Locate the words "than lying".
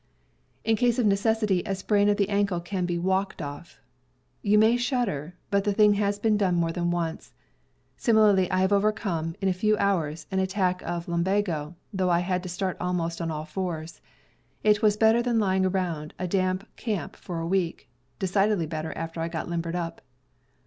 15.21-15.67